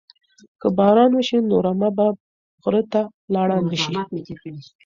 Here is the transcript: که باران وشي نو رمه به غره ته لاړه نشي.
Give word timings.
که 0.61 0.67
باران 0.77 1.11
وشي 1.15 1.37
نو 1.49 1.57
رمه 1.65 1.89
به 1.97 2.07
غره 2.63 2.81
ته 2.91 3.01
لاړه 3.33 3.55
نشي. 3.69 3.93